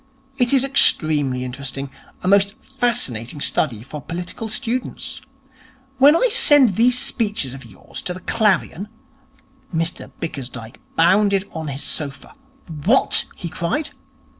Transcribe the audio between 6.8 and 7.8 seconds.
speeches of